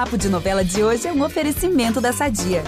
Papo 0.00 0.16
de 0.16 0.30
Novela 0.30 0.64
de 0.64 0.82
hoje 0.82 1.06
é 1.06 1.12
um 1.12 1.22
oferecimento 1.22 2.00
da 2.00 2.10
Sadia. 2.10 2.64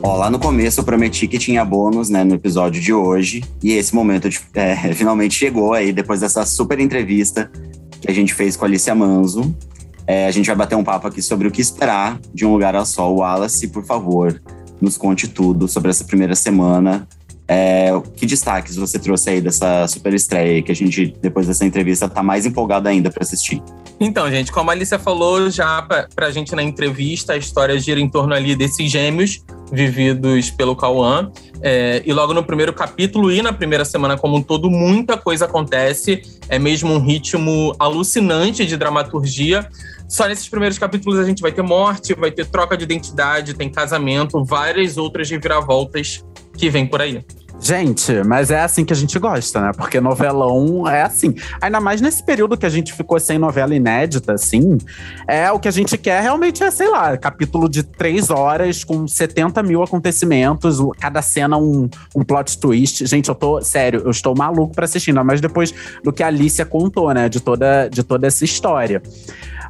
Ó, 0.00 0.16
lá 0.16 0.30
no 0.30 0.38
começo 0.38 0.78
eu 0.78 0.84
prometi 0.84 1.26
que 1.26 1.36
tinha 1.36 1.64
bônus, 1.64 2.08
né, 2.08 2.22
no 2.22 2.36
episódio 2.36 2.80
de 2.80 2.92
hoje. 2.92 3.42
E 3.60 3.72
esse 3.72 3.92
momento 3.92 4.28
é, 4.54 4.76
finalmente 4.94 5.34
chegou 5.34 5.74
aí, 5.74 5.92
depois 5.92 6.20
dessa 6.20 6.46
super 6.46 6.78
entrevista 6.78 7.50
que 8.00 8.08
a 8.08 8.14
gente 8.14 8.32
fez 8.32 8.54
com 8.54 8.66
a 8.66 8.68
Alicia 8.68 8.94
Manzo. 8.94 9.52
É, 10.06 10.28
a 10.28 10.30
gente 10.30 10.46
vai 10.46 10.54
bater 10.54 10.76
um 10.76 10.84
papo 10.84 11.08
aqui 11.08 11.20
sobre 11.20 11.48
o 11.48 11.50
que 11.50 11.60
esperar 11.60 12.20
de 12.32 12.46
Um 12.46 12.52
Lugar 12.52 12.76
ao 12.76 12.86
Sol. 12.86 13.16
Wallace, 13.16 13.66
por 13.66 13.84
favor, 13.84 14.40
nos 14.80 14.96
conte 14.96 15.26
tudo 15.26 15.66
sobre 15.66 15.90
essa 15.90 16.04
primeira 16.04 16.36
semana. 16.36 17.04
É, 17.54 17.90
que 18.16 18.24
destaques 18.24 18.76
você 18.76 18.98
trouxe 18.98 19.28
aí 19.28 19.40
dessa 19.42 19.86
super 19.86 20.14
estreia 20.14 20.62
que 20.62 20.72
a 20.72 20.74
gente, 20.74 21.14
depois 21.20 21.46
dessa 21.46 21.66
entrevista, 21.66 22.08
tá 22.08 22.22
mais 22.22 22.46
empolgado 22.46 22.88
ainda 22.88 23.10
para 23.10 23.22
assistir? 23.22 23.62
Então, 24.00 24.30
gente, 24.30 24.50
como 24.50 24.70
a 24.70 24.72
Alicia 24.72 24.98
falou 24.98 25.50
já 25.50 25.82
pra, 25.82 26.08
pra 26.14 26.30
gente 26.30 26.54
na 26.54 26.62
entrevista, 26.62 27.34
a 27.34 27.36
história 27.36 27.78
gira 27.78 28.00
em 28.00 28.08
torno 28.08 28.32
ali 28.32 28.56
desses 28.56 28.90
gêmeos 28.90 29.44
vividos 29.70 30.50
pelo 30.50 30.74
Cauã. 30.74 31.30
É, 31.60 32.02
e 32.06 32.12
logo 32.14 32.32
no 32.32 32.42
primeiro 32.42 32.72
capítulo 32.72 33.30
e 33.30 33.42
na 33.42 33.52
primeira 33.52 33.84
semana 33.84 34.16
como 34.16 34.38
um 34.38 34.42
todo, 34.42 34.70
muita 34.70 35.18
coisa 35.18 35.44
acontece. 35.44 36.22
É 36.48 36.58
mesmo 36.58 36.90
um 36.90 37.00
ritmo 37.00 37.76
alucinante 37.78 38.64
de 38.64 38.78
dramaturgia. 38.78 39.68
Só 40.08 40.26
nesses 40.26 40.48
primeiros 40.48 40.78
capítulos 40.78 41.18
a 41.18 41.24
gente 41.24 41.42
vai 41.42 41.52
ter 41.52 41.62
morte, 41.62 42.14
vai 42.14 42.30
ter 42.30 42.46
troca 42.46 42.78
de 42.78 42.84
identidade, 42.84 43.52
tem 43.52 43.68
casamento, 43.68 44.42
várias 44.42 44.96
outras 44.96 45.28
reviravoltas 45.30 46.24
que 46.56 46.70
vem 46.70 46.86
por 46.86 47.02
aí. 47.02 47.22
Gente, 47.62 48.24
mas 48.24 48.50
é 48.50 48.60
assim 48.60 48.84
que 48.84 48.92
a 48.92 48.96
gente 48.96 49.16
gosta, 49.20 49.60
né? 49.60 49.70
Porque 49.76 50.00
novelão 50.00 50.88
é 50.88 51.02
assim. 51.02 51.32
Ainda 51.60 51.80
mais 51.80 52.00
nesse 52.00 52.20
período 52.20 52.56
que 52.56 52.66
a 52.66 52.68
gente 52.68 52.92
ficou 52.92 53.20
sem 53.20 53.38
novela 53.38 53.72
inédita, 53.72 54.32
assim. 54.32 54.78
É 55.28 55.48
o 55.52 55.60
que 55.60 55.68
a 55.68 55.70
gente 55.70 55.96
quer 55.96 56.20
realmente 56.20 56.64
é, 56.64 56.72
sei 56.72 56.88
lá, 56.88 57.16
capítulo 57.16 57.68
de 57.68 57.84
três 57.84 58.30
horas 58.30 58.82
com 58.82 59.06
70 59.06 59.62
mil 59.62 59.80
acontecimentos, 59.80 60.78
cada 60.98 61.22
cena 61.22 61.56
um, 61.56 61.88
um 62.16 62.24
plot 62.24 62.58
twist. 62.58 63.06
Gente, 63.06 63.28
eu 63.28 63.34
tô, 63.34 63.60
sério, 63.60 64.02
eu 64.04 64.10
estou 64.10 64.36
maluco 64.36 64.74
pra 64.74 64.84
assistir, 64.84 65.12
mas 65.12 65.40
depois 65.40 65.72
do 66.02 66.12
que 66.12 66.24
a 66.24 66.26
Alicia 66.26 66.66
contou, 66.66 67.14
né? 67.14 67.28
De 67.28 67.38
toda, 67.38 67.86
de 67.86 68.02
toda 68.02 68.26
essa 68.26 68.44
história. 68.44 69.00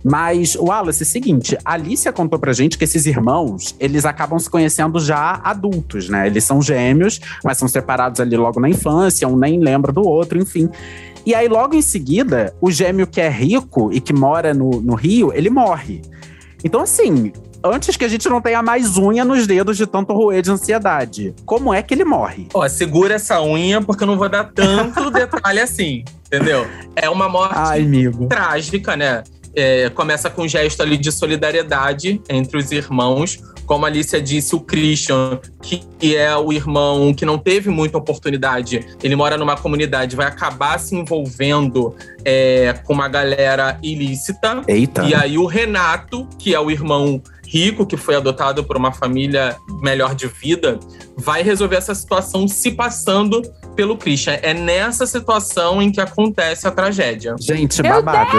Mas, 0.05 0.57
Wallace, 0.57 1.03
é 1.03 1.07
o 1.07 1.09
seguinte, 1.09 1.57
a 1.65 1.75
Alicia 1.75 2.13
contou 2.13 2.39
pra 2.39 2.53
gente 2.53 2.77
que 2.77 2.85
esses 2.85 3.07
irmãos, 3.07 3.77
eles 3.79 4.05
acabam 4.05 4.39
se 4.39 4.51
conhecendo 4.51 4.98
já 4.98 5.41
adultos, 5.45 6.09
né? 6.09 6.27
Eles 6.27 6.43
são 6.43 6.61
gêmeos, 6.61 7.20
mas 7.45 7.59
são 7.59 7.69
separados 7.69 7.82
ali 8.21 8.37
logo 8.37 8.61
na 8.61 8.69
infância, 8.69 9.29
um 9.29 9.37
nem 9.37 9.59
lembra 9.59 9.93
do 9.93 10.07
outro, 10.07 10.39
enfim. 10.39 10.69
E 11.25 11.35
aí, 11.35 11.49
logo 11.49 11.75
em 11.75 11.83
seguida, 11.83 12.55
o 12.61 12.71
gêmeo 12.71 13.07
que 13.07 13.21
é 13.21 13.29
rico 13.29 13.93
e 13.93 14.01
que 14.01 14.13
mora 14.13 14.53
no, 14.53 14.81
no 14.81 14.95
Rio, 14.95 15.33
ele 15.33 15.51
morre. 15.51 16.03
Então, 16.65 16.81
assim, 16.81 17.33
antes 17.63 17.97
que 17.97 18.05
a 18.05 18.09
gente 18.09 18.29
não 18.29 18.41
tenha 18.41 18.63
mais 18.63 18.97
unha 18.97 19.25
nos 19.25 19.47
dedos 19.47 19.77
de 19.77 19.87
tanto 19.87 20.13
roer 20.13 20.43
de 20.43 20.51
ansiedade. 20.51 21.35
Como 21.45 21.73
é 21.73 21.81
que 21.83 21.95
ele 21.95 22.05
morre? 22.05 22.49
Ó, 22.53 22.69
segura 22.69 23.15
essa 23.15 23.41
unha, 23.41 23.81
porque 23.81 24.03
eu 24.03 24.09
não 24.09 24.19
vou 24.19 24.29
dar 24.29 24.45
tanto 24.53 25.11
detalhe 25.13 25.61
assim, 25.61 26.05
entendeu? 26.27 26.67
É 26.97 27.09
uma 27.09 27.29
morte 27.29 27.55
Ai, 27.57 27.87
trágica, 28.29 28.97
né? 28.97 29.23
é, 29.55 29.91
começa 29.91 30.31
com 30.31 30.43
um 30.43 30.49
gesto 30.49 30.83
ali 30.83 30.97
de 30.97 31.13
solidariedade 31.13 32.21
entre 32.29 32.57
os 32.57 32.71
irmãos. 32.73 33.41
Como 33.67 33.85
a 33.85 33.89
Alicia 33.89 34.21
disse, 34.21 34.55
o 34.55 34.61
Christian, 34.61 35.41
que 35.61 36.17
é 36.17 36.37
o 36.37 36.53
irmão 36.53 37.15
que 37.15 37.25
não 37.25 37.39
teve 37.39 37.71
muita 37.71 37.99
oportunidade, 37.99 38.87
ele 39.03 39.17
mora 39.17 39.37
numa 39.37 39.57
comunidade, 39.57 40.17
vai 40.17 40.27
acabar 40.27 40.79
se 40.79 40.95
envolvendo 40.95 41.95
é, 42.25 42.75
com 42.85 42.93
uma 42.93 43.09
galera 43.09 43.79
ilícita. 43.83 44.63
Eita. 44.67 45.05
E 45.05 45.15
aí 45.15 45.39
o 45.39 45.47
Renato, 45.47 46.27
que 46.39 46.55
é 46.55 46.61
o 46.61 46.71
irmão 46.71 47.23
rico, 47.47 47.85
que 47.85 47.97
foi 47.97 48.14
adotado 48.17 48.64
por 48.64 48.77
uma 48.77 48.92
família 48.92 49.57
melhor 49.83 50.15
de 50.15 50.27
vida, 50.27 50.81
vai 51.17 51.42
resolver 51.42 51.77
essa 51.77 51.95
situação 51.95 52.48
se 52.48 52.70
passando 52.70 53.42
pelo 53.77 53.97
Christian. 53.97 54.39
É 54.42 54.55
nessa 54.55 55.07
situação 55.07 55.83
em 55.83 55.92
que 55.92 56.01
acontece 56.01 56.67
a 56.67 56.70
tragédia. 56.70 57.36
Gente, 57.39 57.83
Meu 57.83 58.03
babado. 58.03 58.39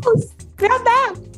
Deus! 0.00 0.28
Meu 0.60 0.82
Deus! 0.82 1.37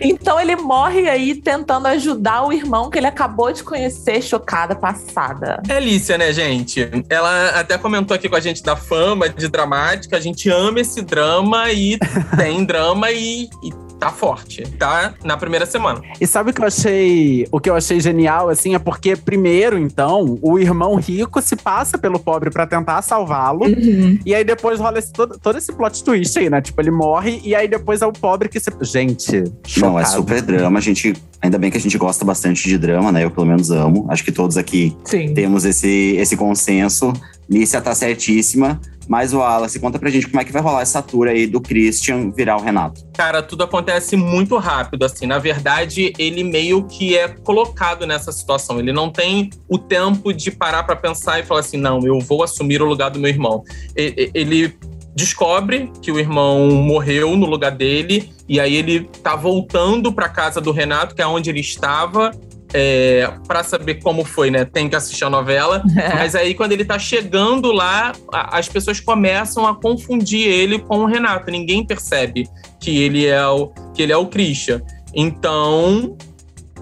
Então 0.00 0.40
ele 0.40 0.56
morre 0.56 1.08
aí 1.08 1.34
tentando 1.34 1.86
ajudar 1.88 2.46
o 2.46 2.52
irmão 2.52 2.90
que 2.90 2.98
ele 2.98 3.06
acabou 3.06 3.52
de 3.52 3.62
conhecer, 3.62 4.22
chocada, 4.22 4.74
passada. 4.74 5.62
Alicia, 5.68 6.18
né, 6.18 6.32
gente? 6.32 6.88
Ela 7.08 7.50
até 7.50 7.78
comentou 7.78 8.14
aqui 8.14 8.28
com 8.28 8.36
a 8.36 8.40
gente 8.40 8.62
da 8.62 8.76
fama 8.76 9.28
de 9.28 9.48
dramática. 9.48 10.16
A 10.16 10.20
gente 10.20 10.48
ama 10.48 10.80
esse 10.80 11.02
drama 11.02 11.70
e 11.70 11.98
tem 12.36 12.64
drama 12.64 13.10
e, 13.10 13.48
e 13.62 13.89
tá 14.00 14.10
forte, 14.10 14.62
tá? 14.78 15.14
Na 15.22 15.36
primeira 15.36 15.66
semana. 15.66 16.00
E 16.18 16.26
sabe 16.26 16.50
o 16.50 16.54
que 16.54 16.62
eu 16.62 16.66
achei? 16.66 17.46
O 17.52 17.60
que 17.60 17.68
eu 17.68 17.76
achei 17.76 18.00
genial, 18.00 18.48
assim, 18.48 18.74
é 18.74 18.78
porque, 18.78 19.14
primeiro, 19.14 19.78
então, 19.78 20.38
o 20.40 20.58
irmão 20.58 20.94
rico 20.96 21.40
se 21.42 21.54
passa 21.54 21.98
pelo 21.98 22.18
pobre 22.18 22.50
pra 22.50 22.66
tentar 22.66 23.02
salvá-lo. 23.02 23.66
Uhum. 23.66 24.18
E 24.24 24.34
aí 24.34 24.42
depois 24.42 24.80
rola 24.80 24.98
esse, 24.98 25.12
todo, 25.12 25.38
todo 25.38 25.58
esse 25.58 25.70
plot 25.72 26.02
twist 26.02 26.38
aí, 26.38 26.48
né? 26.48 26.62
Tipo, 26.62 26.80
ele 26.80 26.90
morre 26.90 27.40
e 27.44 27.54
aí 27.54 27.68
depois 27.68 28.00
é 28.00 28.06
o 28.06 28.12
pobre 28.12 28.48
que 28.48 28.58
se. 28.58 28.70
Gente. 28.80 29.44
Não, 29.76 29.98
é 29.98 30.04
chocado. 30.04 30.16
super 30.16 30.40
drama. 30.40 30.78
A 30.78 30.82
gente, 30.82 31.12
ainda 31.42 31.58
bem 31.58 31.70
que 31.70 31.76
a 31.76 31.80
gente 31.80 31.98
gosta 31.98 32.24
bastante 32.24 32.66
de 32.66 32.78
drama, 32.78 33.12
né? 33.12 33.24
Eu 33.24 33.30
pelo 33.30 33.46
menos 33.46 33.70
amo. 33.70 34.06
Acho 34.08 34.24
que 34.24 34.32
todos 34.32 34.56
aqui 34.56 34.96
Sim. 35.04 35.34
temos 35.34 35.64
esse, 35.64 36.16
esse 36.16 36.36
consenso. 36.36 37.12
Lícia 37.50 37.80
tá 37.80 37.94
certíssima. 37.94 38.80
Mas, 39.08 39.34
Wallace, 39.34 39.80
conta 39.80 39.98
pra 39.98 40.08
gente 40.08 40.28
como 40.28 40.40
é 40.40 40.44
que 40.44 40.52
vai 40.52 40.62
rolar 40.62 40.82
essa 40.82 41.02
tour 41.02 41.26
aí 41.26 41.44
do 41.44 41.60
Christian 41.60 42.30
virar 42.30 42.56
o 42.56 42.62
Renato. 42.62 43.04
Cara, 43.12 43.42
tudo 43.42 43.64
acontece 43.64 44.14
muito 44.14 44.56
rápido, 44.56 45.04
assim. 45.04 45.26
Na 45.26 45.38
verdade, 45.38 46.12
ele 46.16 46.44
meio 46.44 46.84
que 46.84 47.18
é 47.18 47.26
colocado 47.26 48.06
nessa 48.06 48.30
situação. 48.30 48.78
Ele 48.78 48.92
não 48.92 49.10
tem 49.10 49.50
o 49.68 49.76
tempo 49.76 50.32
de 50.32 50.52
parar 50.52 50.84
pra 50.84 50.94
pensar 50.94 51.40
e 51.40 51.42
falar 51.42 51.58
assim: 51.60 51.76
não, 51.76 51.98
eu 52.06 52.20
vou 52.20 52.44
assumir 52.44 52.80
o 52.80 52.84
lugar 52.84 53.10
do 53.10 53.18
meu 53.18 53.30
irmão. 53.30 53.64
Ele 53.96 54.78
descobre 55.12 55.90
que 56.00 56.12
o 56.12 56.20
irmão 56.20 56.70
morreu 56.70 57.36
no 57.36 57.46
lugar 57.46 57.72
dele, 57.72 58.32
e 58.48 58.60
aí 58.60 58.76
ele 58.76 59.10
tá 59.24 59.34
voltando 59.34 60.12
pra 60.12 60.28
casa 60.28 60.60
do 60.60 60.70
Renato, 60.70 61.16
que 61.16 61.20
é 61.20 61.26
onde 61.26 61.50
ele 61.50 61.58
estava. 61.58 62.30
É, 62.72 63.28
para 63.46 63.64
saber 63.64 63.96
como 63.96 64.24
foi, 64.24 64.50
né? 64.50 64.64
Tem 64.64 64.88
que 64.88 64.94
assistir 64.94 65.24
a 65.24 65.30
novela. 65.30 65.82
Mas 66.14 66.34
aí, 66.34 66.54
quando 66.54 66.72
ele 66.72 66.84
tá 66.84 66.98
chegando 66.98 67.72
lá, 67.72 68.12
a- 68.32 68.58
as 68.58 68.68
pessoas 68.68 69.00
começam 69.00 69.66
a 69.66 69.74
confundir 69.74 70.46
ele 70.46 70.78
com 70.78 70.98
o 71.00 71.06
Renato. 71.06 71.50
Ninguém 71.50 71.84
percebe 71.84 72.48
que 72.80 73.02
ele 73.02 73.26
é 73.26 73.44
o, 73.46 73.68
que 73.94 74.02
ele 74.02 74.12
é 74.12 74.16
o 74.16 74.26
Christian. 74.26 74.80
Então, 75.14 76.16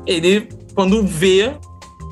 ele, 0.06 0.48
quando 0.74 1.02
vê, 1.06 1.52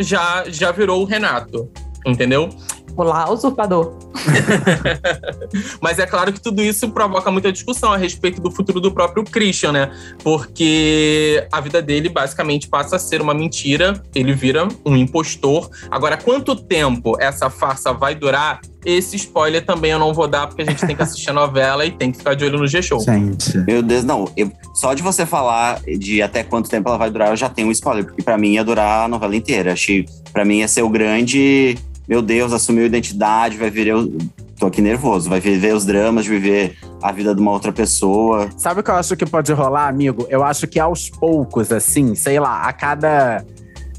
já, 0.01 0.45
já 0.49 0.73
virou 0.73 1.03
o 1.03 1.05
Renato. 1.05 1.71
Entendeu? 2.07 2.49
Olá, 2.97 3.31
usurpador. 3.31 3.93
Mas 5.81 5.99
é 5.99 6.07
claro 6.07 6.33
que 6.33 6.41
tudo 6.41 6.63
isso 6.63 6.89
provoca 6.91 7.31
muita 7.31 7.53
discussão 7.53 7.93
a 7.93 7.97
respeito 7.97 8.41
do 8.41 8.51
futuro 8.51 8.81
do 8.81 8.91
próprio 8.91 9.23
Christian, 9.25 9.73
né? 9.73 9.91
Porque 10.23 11.47
a 11.53 11.61
vida 11.61 11.83
dele 11.83 12.09
basicamente 12.09 12.69
passa 12.69 12.97
a 12.97 12.99
ser 12.99 13.21
uma 13.21 13.35
mentira, 13.35 14.03
ele 14.15 14.33
vira 14.33 14.67
um 14.85 14.97
impostor. 14.97 15.71
Agora, 15.91 16.17
quanto 16.17 16.57
tempo 16.57 17.17
essa 17.21 17.51
farsa 17.51 17.93
vai 17.93 18.15
durar? 18.15 18.61
Esse 18.85 19.17
spoiler 19.17 19.65
também 19.67 19.91
eu 19.91 19.99
não 19.99 20.15
vou 20.15 20.29
dar, 20.29 20.47
porque 20.47 20.63
a 20.63 20.65
gente 20.65 20.87
tem 20.87 20.95
que 20.95 21.03
assistir 21.03 21.31
a 21.31 21.33
novela 21.33 21.85
e 21.85 21.91
tem 21.91 22.13
que 22.13 22.19
ficar 22.19 22.35
de 22.35 22.45
olho 22.45 22.57
no 22.59 22.69
G-Show. 22.69 23.01
Gente. 23.01 23.59
Meu 23.59 23.83
Deus, 23.83 24.05
não. 24.05 24.31
eu- 24.37 24.51
só 24.75 24.95
de 24.95 25.03
você 25.03 25.27
falar 25.27 25.81
de 25.99 26.23
até 26.23 26.45
quanto 26.45 26.71
tempo 26.71 26.89
ela 26.89 26.97
vai 26.97 27.11
durar, 27.11 27.31
eu 27.31 27.37
já 27.37 27.49
tenho 27.49 27.67
um 27.69 27.73
spoiler. 27.73 28.05
Porque 28.05 28.23
pra 28.23 28.39
mim 28.39 28.53
ia 28.53 28.63
durar 28.65 29.07
a 29.07 29.09
novela 29.09 29.35
inteira. 29.35 29.73
Achei, 29.73 30.07
pra 30.33 30.45
mim 30.45 30.59
ia 30.59 30.69
ser 30.69 30.83
o 30.83 30.89
grande... 30.89 31.77
Meu 32.09 32.23
Deus, 32.23 32.53
assumiu 32.53 32.87
identidade, 32.87 33.57
vai 33.57 33.71
viver... 33.71 33.95
o- 33.95 34.17
Tô 34.59 34.65
aqui 34.67 34.81
nervoso. 34.81 35.29
Vai 35.29 35.39
viver 35.39 35.75
os 35.75 35.85
dramas 35.85 36.25
de 36.25 36.31
viver 36.31 36.79
a 37.03 37.13
vida 37.13 37.35
de 37.35 37.41
uma 37.43 37.51
outra 37.51 37.71
pessoa. 37.73 38.49
Sabe 38.57 38.81
o 38.81 38.83
que 38.83 38.91
eu 38.91 38.95
acho 38.95 39.15
que 39.15 39.27
pode 39.27 39.53
rolar, 39.53 39.87
amigo? 39.87 40.27
Eu 40.31 40.43
acho 40.43 40.67
que 40.67 40.81
aos 40.81 41.11
poucos, 41.11 41.71
assim, 41.71 42.15
sei 42.15 42.41
lá, 42.41 42.63
a 42.63 42.73
cada. 42.73 43.45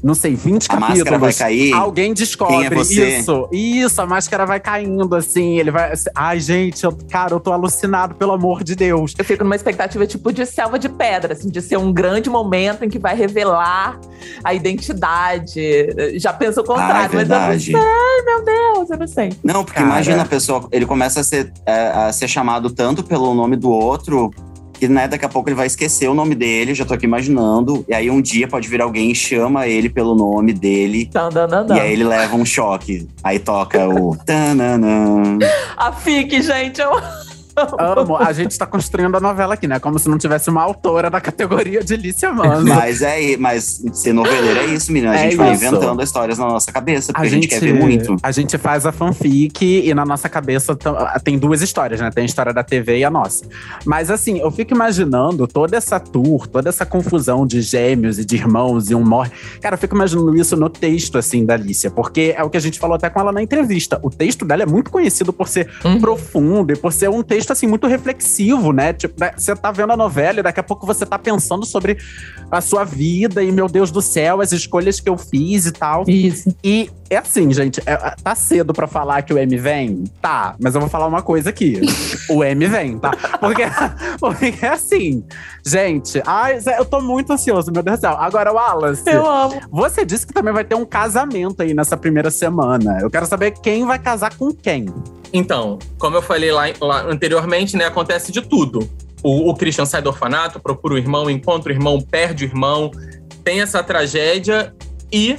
Não 0.02 0.14
sei, 0.14 0.34
20 0.34 0.66
A 0.66 0.68
capítulos. 0.74 0.98
máscara 0.98 1.18
vai 1.18 1.32
cair. 1.32 1.72
Alguém 1.74 2.14
descobre 2.14 2.66
é 2.78 2.80
isso. 3.18 3.48
Isso, 3.52 4.00
a 4.00 4.06
máscara 4.06 4.46
vai 4.46 4.60
caindo, 4.60 5.14
assim. 5.14 5.58
Ele 5.58 5.70
vai. 5.70 5.92
Ai, 6.14 6.38
gente, 6.40 6.84
eu- 6.84 6.96
cara, 7.10 7.34
eu 7.34 7.40
tô 7.40 7.52
alucinado, 7.52 8.14
pelo 8.14 8.32
amor 8.32 8.62
de 8.62 8.74
Deus. 8.74 9.14
Eu 9.18 9.24
fico 9.24 9.42
numa 9.44 9.56
expectativa 9.56 10.06
tipo 10.06 10.32
de 10.32 10.46
selva 10.46 10.78
de 10.78 10.88
pedra, 10.88 11.32
assim, 11.32 11.48
de 11.48 11.60
ser 11.60 11.76
um 11.78 11.92
grande 11.92 12.30
momento 12.30 12.84
em 12.84 12.88
que 12.88 12.98
vai 12.98 13.14
revelar 13.16 13.98
a 14.44 14.54
identidade. 14.54 15.60
Já 16.18 16.32
penso 16.32 16.60
o 16.60 16.64
contrário, 16.64 17.10
mas 17.14 17.28
eu 17.28 17.38
não 17.38 17.58
sei, 17.60 18.24
meu 18.24 18.44
Deus, 18.44 18.90
eu 18.90 18.98
não 18.98 19.06
sei. 19.06 19.32
Não, 19.42 19.64
porque 19.64 19.78
Cara. 19.80 19.86
imagina 19.90 20.22
a 20.22 20.26
pessoa, 20.26 20.68
ele 20.72 20.86
começa 20.86 21.20
a 21.20 21.24
ser, 21.24 21.52
é, 21.66 21.88
a 21.88 22.12
ser 22.12 22.28
chamado 22.28 22.70
tanto 22.70 23.02
pelo 23.02 23.34
nome 23.34 23.56
do 23.56 23.70
outro, 23.70 24.30
que 24.78 24.88
né, 24.88 25.08
daqui 25.08 25.24
a 25.24 25.28
pouco 25.28 25.48
ele 25.48 25.56
vai 25.56 25.66
esquecer 25.66 26.08
o 26.08 26.14
nome 26.14 26.34
dele, 26.34 26.74
já 26.74 26.84
tô 26.84 26.94
aqui 26.94 27.04
imaginando. 27.04 27.84
E 27.88 27.94
aí 27.94 28.10
um 28.10 28.20
dia 28.20 28.46
pode 28.46 28.68
vir 28.68 28.80
alguém 28.80 29.10
e 29.10 29.14
chama 29.14 29.66
ele 29.66 29.88
pelo 29.88 30.14
nome 30.14 30.52
dele. 30.52 31.10
E 31.76 31.80
aí 31.80 31.92
ele 31.92 32.04
leva 32.04 32.36
um 32.36 32.44
choque. 32.44 33.08
Aí 33.22 33.38
toca 33.38 33.88
o. 33.88 34.16
tananã. 34.24 35.38
A 35.76 35.92
FIC, 35.92 36.42
gente, 36.42 36.80
eu... 36.80 36.92
Amo. 37.78 38.16
A 38.16 38.32
gente 38.32 38.56
tá 38.58 38.66
construindo 38.66 39.16
a 39.16 39.20
novela 39.20 39.54
aqui, 39.54 39.66
né? 39.66 39.78
Como 39.78 39.98
se 39.98 40.08
não 40.08 40.18
tivesse 40.18 40.50
uma 40.50 40.62
autora 40.62 41.10
da 41.10 41.20
categoria 41.20 41.82
de 41.82 41.96
Lícia 41.96 42.32
Manso. 42.32 42.66
Mas 42.66 43.02
é, 43.02 43.36
mas 43.36 43.82
ser 43.92 44.12
noveleiro 44.12 44.60
é 44.60 44.66
isso, 44.66 44.92
menina. 44.92 45.12
A 45.12 45.16
É 45.16 45.22
gente 45.24 45.36
vai 45.36 45.52
isso. 45.52 45.64
inventando 45.64 46.02
histórias 46.02 46.38
na 46.38 46.46
nossa 46.46 46.70
cabeça, 46.72 47.12
porque 47.12 47.26
A 47.26 47.28
a 47.28 47.30
gente, 47.30 47.42
gente, 47.44 47.50
quer 47.50 47.60
ver 47.60 47.74
muito. 47.74 48.16
a 48.22 48.30
gente 48.30 48.56
faz 48.58 48.86
a 48.86 48.92
fanfic 48.92 49.64
e 49.84 49.92
na 49.94 50.04
nossa 50.04 50.28
cabeça 50.28 50.74
tam- 50.76 50.96
tem 51.24 51.38
duas 51.38 51.62
histórias, 51.62 52.00
né? 52.00 52.10
Tem 52.10 52.22
a 52.22 52.26
história 52.26 52.52
da 52.52 52.62
TV 52.62 52.98
e 52.98 53.04
a 53.04 53.10
nossa. 53.10 53.44
Mas 53.84 54.10
assim, 54.10 54.38
eu 54.40 54.50
fico 54.50 54.74
imaginando 54.74 55.46
toda 55.46 55.76
essa 55.76 55.98
tour, 56.00 56.46
toda 56.46 56.68
essa 56.68 56.84
confusão 56.86 57.46
de 57.46 57.60
gêmeos 57.60 58.18
e 58.18 58.24
de 58.24 58.36
irmãos 58.36 58.90
e 58.90 58.94
um 58.94 59.04
morre. 59.04 59.30
Cara, 59.60 59.74
eu 59.74 59.78
fico 59.78 59.94
imaginando 59.94 60.34
isso 60.36 60.56
no 60.56 60.68
texto, 60.68 61.18
assim, 61.18 61.44
da 61.44 61.54
Alicia, 61.54 61.90
porque 61.90 62.34
é 62.36 62.42
o 62.42 62.50
que 62.50 62.56
a 62.56 62.60
gente 62.60 62.78
falou 62.78 62.96
até 62.96 63.08
com 63.10 63.20
ela 63.20 63.32
na 63.32 63.42
entrevista. 63.42 63.98
O 64.02 64.10
texto 64.10 64.44
dela 64.44 64.62
é 64.62 64.66
muito 64.66 64.90
conhecido 64.90 65.32
por 65.32 65.48
ser 65.48 65.68
Uhum. 65.84 66.00
profundo 66.00 66.72
e 66.72 66.76
por 66.76 66.92
ser 66.92 67.08
um 67.08 67.22
texto, 67.22 67.47
assim, 67.52 67.66
muito 67.66 67.86
reflexivo, 67.86 68.72
né? 68.72 68.92
Tipo, 68.92 69.18
né, 69.20 69.32
você 69.36 69.54
tá 69.54 69.70
vendo 69.70 69.92
a 69.92 69.96
novela 69.96 70.40
e 70.40 70.42
daqui 70.42 70.60
a 70.60 70.62
pouco 70.62 70.86
você 70.86 71.04
tá 71.06 71.18
pensando 71.18 71.64
sobre 71.66 71.98
a 72.50 72.60
sua 72.60 72.84
vida 72.84 73.42
e, 73.42 73.52
meu 73.52 73.68
Deus 73.68 73.90
do 73.90 74.00
céu, 74.00 74.40
as 74.40 74.52
escolhas 74.52 75.00
que 75.00 75.08
eu 75.08 75.16
fiz 75.18 75.66
e 75.66 75.72
tal. 75.72 76.04
Isso. 76.08 76.54
E 76.64 76.90
é 77.10 77.16
assim, 77.16 77.52
gente, 77.52 77.80
é- 77.86 77.96
tá 78.22 78.34
cedo 78.34 78.72
pra 78.72 78.86
falar 78.86 79.22
que 79.22 79.32
o 79.32 79.38
M 79.38 79.56
vem? 79.56 80.04
Tá, 80.20 80.54
mas 80.60 80.74
eu 80.74 80.80
vou 80.80 80.90
falar 80.90 81.06
uma 81.06 81.22
coisa 81.22 81.50
aqui. 81.50 81.80
o 82.30 82.42
M 82.44 82.66
vem, 82.66 82.98
tá? 82.98 83.10
Porque, 83.40 83.62
porque 84.20 84.66
assim, 84.66 85.24
gente, 85.64 86.22
ai, 86.26 86.58
eu 86.78 86.84
tô 86.84 87.00
muito 87.00 87.32
ansioso, 87.32 87.70
meu 87.72 87.82
Deus 87.82 87.98
do 87.98 88.00
céu. 88.00 88.16
Agora, 88.18 88.52
Wallace, 88.52 89.02
Eu 89.06 89.26
amo. 89.26 89.60
você 89.70 90.04
disse 90.04 90.26
que 90.26 90.32
também 90.32 90.52
vai 90.52 90.64
ter 90.64 90.74
um 90.74 90.84
casamento 90.84 91.62
aí 91.62 91.74
nessa 91.74 91.96
primeira 91.96 92.30
semana. 92.30 92.98
Eu 93.00 93.10
quero 93.10 93.26
saber 93.26 93.52
quem 93.62 93.84
vai 93.84 93.98
casar 93.98 94.34
com 94.36 94.52
quem. 94.52 94.86
Então, 95.32 95.78
como 95.98 96.16
eu 96.16 96.22
falei 96.22 96.50
lá, 96.50 96.64
lá 96.80 97.02
anteriormente, 97.02 97.37
né, 97.76 97.84
acontece 97.84 98.32
de 98.32 98.42
tudo. 98.42 98.88
O, 99.22 99.50
o 99.50 99.54
Christian 99.54 99.84
sai 99.84 100.00
do 100.00 100.08
orfanato, 100.10 100.60
procura 100.60 100.94
o 100.94 100.98
irmão, 100.98 101.28
encontra 101.28 101.72
o 101.72 101.74
irmão, 101.74 102.00
perde 102.00 102.44
o 102.44 102.46
irmão, 102.46 102.90
tem 103.42 103.60
essa 103.60 103.82
tragédia 103.82 104.74
e, 105.12 105.36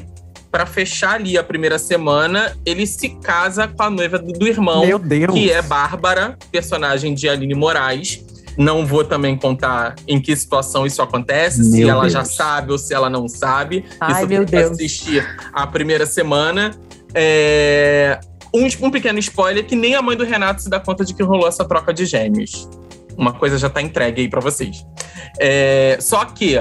para 0.52 0.66
fechar 0.66 1.16
ali 1.16 1.38
a 1.38 1.44
primeira 1.44 1.78
semana, 1.80 2.56
ele 2.66 2.86
se 2.86 3.10
casa 3.22 3.68
com 3.68 3.84
a 3.84 3.90
noiva 3.90 4.18
do, 4.20 4.34
do 4.34 4.48
irmão, 4.48 4.86
Meu 4.86 5.00
Deus. 5.00 5.34
que 5.34 5.52
é 5.52 5.62
Bárbara, 5.62 6.38
personagem 6.52 7.14
de 7.14 7.30
Aline 7.30 7.56
Moraes. 7.56 8.26
Não 8.58 8.86
vou 8.86 9.06
também 9.06 9.38
contar 9.38 9.96
em 10.06 10.20
que 10.20 10.36
situação 10.36 10.86
isso 10.86 11.02
acontece, 11.02 11.64
se 11.64 11.78
Meu 11.78 11.90
ela 11.90 12.02
Deus. 12.02 12.14
já 12.14 12.26
sabe 12.26 12.74
ou 12.74 12.78
se 12.78 12.94
ela 12.94 13.10
não 13.10 13.26
sabe. 13.28 13.86
Ai, 14.02 14.24
isso 14.24 14.28
meu 14.28 14.44
Deus. 14.44 14.72
assistir 14.72 15.26
a 15.54 15.66
primeira 15.66 16.06
semana. 16.06 16.72
É, 17.14 18.20
Um, 18.54 18.68
um 18.88 18.90
pequeno 18.92 19.20
spoiler 19.20 19.66
que 19.66 19.76
nem 19.76 19.96
a 19.96 20.02
mãe 20.02 20.18
do 20.18 20.24
Renato 20.24 20.62
se 20.62 20.70
dá 20.70 20.80
conta 20.80 21.06
de 21.06 21.14
que 21.14 21.22
rolou 21.24 21.48
essa 21.48 21.64
troca 21.66 21.94
de 21.94 22.06
gêmeos. 22.06 22.68
Uma 23.18 23.34
coisa 23.34 23.58
já 23.58 23.70
tá 23.70 23.82
entregue 23.82 24.22
aí 24.22 24.30
pra 24.30 24.40
vocês. 24.40 24.86
É, 25.40 25.98
Só 26.00 26.24
que 26.26 26.58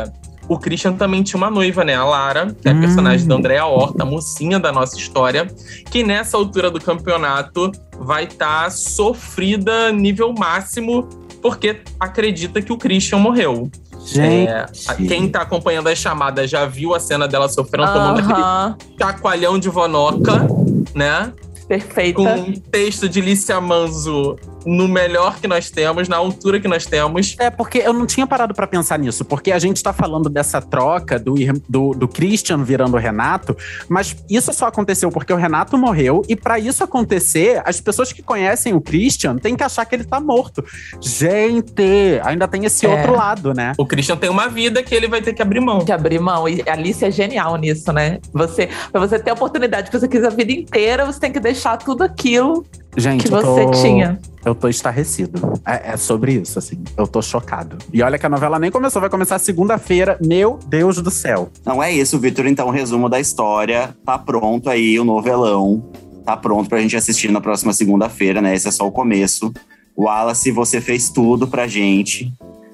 o 0.48 0.58
Christian 0.58 0.94
também 0.94 1.22
tinha 1.22 1.36
uma 1.38 1.50
noiva, 1.50 1.84
né? 1.84 1.94
A 1.94 2.04
Lara, 2.04 2.54
que 2.60 2.66
é 2.68 2.72
a 2.72 2.74
Hum. 2.74 2.80
personagem 2.80 3.26
da 3.28 3.34
Andrea 3.34 3.66
Horta, 3.66 4.04
mocinha 4.04 4.58
da 4.58 4.72
nossa 4.72 4.96
história, 4.96 5.46
que 5.90 6.02
nessa 6.02 6.36
altura 6.36 6.70
do 6.70 6.80
campeonato 6.80 7.70
vai 7.98 8.24
estar 8.24 8.70
sofrida 8.70 9.92
nível 9.92 10.32
máximo, 10.32 11.08
porque 11.42 11.80
acredita 12.00 12.60
que 12.62 12.72
o 12.72 12.76
Christian 12.78 13.18
morreu. 13.18 13.70
Gente. 14.04 14.48
É, 14.48 14.66
quem 15.06 15.28
tá 15.28 15.42
acompanhando 15.42 15.88
as 15.88 15.98
chamadas 15.98 16.48
já 16.48 16.64
viu 16.64 16.94
a 16.94 17.00
cena 17.00 17.28
dela 17.28 17.48
sofrendo, 17.48 17.92
tomando 17.92 18.20
aquele 18.20 18.96
chacoalhão 18.98 19.58
de 19.58 19.68
vonoca, 19.68 20.46
né? 20.94 21.30
Perfeita. 21.68 22.14
Com 22.14 22.24
um 22.24 22.52
texto 22.54 23.08
de 23.08 23.20
Lícia 23.20 23.60
Manzo 23.60 24.36
no 24.68 24.86
melhor 24.86 25.40
que 25.40 25.48
nós 25.48 25.70
temos, 25.70 26.08
na 26.08 26.16
altura 26.18 26.60
que 26.60 26.68
nós 26.68 26.84
temos. 26.84 27.34
É, 27.38 27.48
porque 27.48 27.78
eu 27.78 27.92
não 27.94 28.04
tinha 28.04 28.26
parado 28.26 28.52
pra 28.52 28.66
pensar 28.66 28.98
nisso, 28.98 29.24
porque 29.24 29.50
a 29.50 29.58
gente 29.58 29.82
tá 29.82 29.94
falando 29.94 30.28
dessa 30.28 30.60
troca 30.60 31.18
do, 31.18 31.34
do, 31.66 31.90
do 31.94 32.06
Christian 32.06 32.62
virando 32.62 32.94
o 32.94 33.00
Renato, 33.00 33.56
mas 33.88 34.14
isso 34.28 34.52
só 34.52 34.66
aconteceu 34.66 35.10
porque 35.10 35.32
o 35.32 35.36
Renato 35.36 35.78
morreu, 35.78 36.22
e 36.28 36.36
pra 36.36 36.58
isso 36.58 36.84
acontecer, 36.84 37.62
as 37.64 37.80
pessoas 37.80 38.12
que 38.12 38.22
conhecem 38.22 38.74
o 38.74 38.80
Christian 38.80 39.36
têm 39.36 39.56
que 39.56 39.62
achar 39.64 39.86
que 39.86 39.94
ele 39.94 40.04
tá 40.04 40.20
morto. 40.20 40.62
Gente, 41.00 42.20
ainda 42.24 42.46
tem 42.46 42.64
esse 42.64 42.84
É. 42.84 42.88
outro 42.88 43.14
lado, 43.14 43.54
né? 43.54 43.72
O 43.78 43.86
Christian 43.86 44.16
tem 44.16 44.28
uma 44.28 44.48
vida 44.48 44.82
que 44.82 44.94
ele 44.94 45.08
vai 45.08 45.22
ter 45.22 45.32
que 45.32 45.40
abrir 45.40 45.60
mão. 45.60 45.78
de 45.78 45.92
abrir 45.92 46.18
mão. 46.20 46.48
E 46.48 46.62
a 46.66 46.72
Alice 46.72 47.02
é 47.04 47.10
genial 47.10 47.56
nisso, 47.56 47.92
né? 47.92 48.18
Você, 48.32 48.68
pra 48.92 49.00
você 49.00 49.18
ter 49.18 49.30
a 49.30 49.34
oportunidade 49.34 49.90
que 49.90 49.98
você 49.98 50.06
quis 50.08 50.22
a 50.24 50.30
vida 50.30 50.52
inteira, 50.52 51.06
você 51.06 51.18
tem 51.18 51.32
que 51.32 51.40
deixar 51.40 51.76
tudo 51.78 52.02
aquilo 52.02 52.66
Gente, 52.96 53.28
que 53.28 53.34
eu 53.34 53.40
você 53.40 53.64
tô, 53.64 53.70
tinha. 53.70 54.18
eu 54.44 54.54
tô 54.54 54.68
estarrecido. 54.68 55.60
É, 55.64 55.92
é 55.92 55.96
sobre 55.96 56.32
isso, 56.32 56.58
assim. 56.58 56.82
Eu 56.96 57.06
tô 57.06 57.22
chocado. 57.22 57.78
E 57.92 58.02
olha 58.02 58.18
que 58.18 58.26
a 58.26 58.28
novela 58.28 58.58
nem 58.58 58.70
começou, 58.70 59.00
vai 59.00 59.10
começar 59.10 59.38
segunda-feira. 59.38 60.18
Meu 60.24 60.58
Deus 60.66 61.00
do 61.00 61.10
céu. 61.10 61.50
Não 61.64 61.82
é 61.82 61.92
isso, 61.92 62.18
Vitor. 62.18 62.46
Então, 62.46 62.70
resumo 62.70 63.08
da 63.08 63.20
história. 63.20 63.94
Tá 64.04 64.18
pronto 64.18 64.68
aí 64.68 64.98
o 64.98 65.04
novelão. 65.04 65.90
Tá 66.24 66.36
pronto 66.36 66.68
pra 66.68 66.80
gente 66.80 66.96
assistir 66.96 67.30
na 67.30 67.40
próxima 67.40 67.72
segunda-feira, 67.72 68.40
né? 68.42 68.54
Esse 68.54 68.68
é 68.68 68.70
só 68.70 68.86
o 68.86 68.92
começo. 68.92 69.52
Wallace, 69.96 70.50
você 70.50 70.80
fez 70.80 71.08
tudo 71.10 71.46
pra 71.46 71.66
gente. 71.66 72.32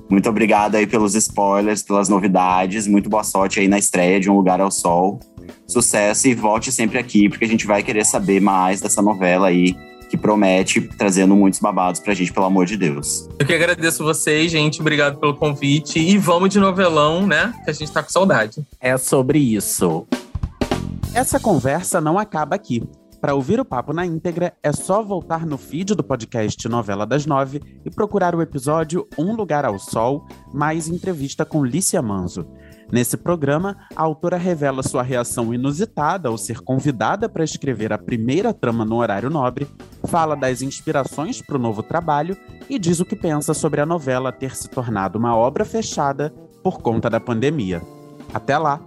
Muito 0.09 0.29
obrigado 0.29 0.75
aí 0.75 0.87
pelos 0.87 1.15
spoilers, 1.15 1.83
pelas 1.83 2.09
novidades. 2.09 2.87
Muito 2.87 3.09
boa 3.09 3.25
sorte 3.25 3.61
aí 3.61 3.69
na 3.69 3.79
estreia 3.79 4.21
de 4.21 4.31
Um 4.31 4.37
Lugar 4.37 4.61
ao 4.61 4.71
Sol. 4.71 5.19
Sucesso 5.67 6.29
e 6.29 6.35
volte 6.35 6.71
sempre 6.71 6.99
aqui, 6.99 7.29
porque 7.29 7.45
a 7.45 7.49
gente 7.49 7.67
vai 7.67 7.83
querer 7.83 8.05
saber 8.05 8.41
mais 8.41 8.81
dessa 8.81 9.01
novela 9.01 9.49
aí, 9.49 9.75
promete, 10.25 10.81
trazendo 10.81 11.37
muitos 11.37 11.61
babados 11.61 12.01
pra 12.01 12.15
gente, 12.15 12.33
pelo 12.33 12.47
amor 12.47 12.65
de 12.65 12.79
Deus. 12.79 13.29
Eu 13.39 13.45
que 13.45 13.53
agradeço 13.53 14.03
vocês, 14.03 14.51
gente. 14.51 14.81
Obrigado 14.81 15.19
pelo 15.19 15.35
convite. 15.35 15.99
E 15.99 16.17
vamos 16.17 16.49
de 16.49 16.59
novelão, 16.59 17.27
né? 17.27 17.53
Que 17.63 17.71
a 17.71 17.75
gente 17.75 17.93
tá 17.93 18.03
com 18.03 18.09
saudade. 18.09 18.67
É 18.81 18.97
sobre 18.97 19.39
isso. 19.39 20.07
Essa 21.13 21.39
conversa 21.39 22.01
não 22.01 22.19
acaba 22.19 22.57
aqui. 22.57 22.83
Para 23.21 23.35
ouvir 23.35 23.61
o 23.61 23.67
papo 23.67 23.93
na 23.93 24.07
íntegra, 24.07 24.55
é 24.63 24.73
só 24.73 25.03
voltar 25.03 25.45
no 25.45 25.59
feed 25.59 25.95
do 25.95 26.03
podcast 26.03 26.67
Novela 26.71 27.05
das 27.05 27.27
Nove 27.27 27.61
e 27.85 27.91
procurar 27.91 28.35
o 28.35 28.41
episódio 28.41 29.07
Um 29.19 29.37
Lugar 29.37 29.67
ao 29.67 29.79
Sol, 29.79 30.27
mais 30.55 30.89
entrevista 30.89 31.45
com 31.45 31.63
Lícia 31.63 32.01
Manzo. 32.01 32.47
Nesse 32.91 33.19
programa, 33.19 33.77
a 33.95 34.03
autora 34.03 34.39
revela 34.39 34.83
sua 34.83 35.03
reação 35.03 35.53
inusitada 35.53 36.31
ao 36.31 36.39
ser 36.39 36.61
convidada 36.61 37.29
para 37.29 37.45
escrever 37.45 37.93
a 37.93 37.99
primeira 37.99 38.55
trama 38.55 38.85
no 38.85 38.97
horário 38.97 39.29
nobre, 39.29 39.67
fala 40.07 40.37
das 40.37 40.63
inspirações 40.63 41.43
para 41.43 41.57
o 41.57 41.61
novo 41.61 41.83
trabalho 41.83 42.37
e 42.69 42.79
diz 42.79 43.01
o 43.01 43.05
que 43.05 43.17
pensa 43.17 43.55
sobre 43.55 43.81
a 43.81 43.87
novela 43.87 44.33
ter 44.33 44.57
se 44.57 44.69
tornado 44.69 45.19
uma 45.19 45.37
obra 45.37 45.65
fechada 45.65 46.33
por 46.63 46.81
conta 46.81 47.11
da 47.11 47.21
pandemia. 47.21 47.83
Até 48.33 48.57
lá! 48.57 48.81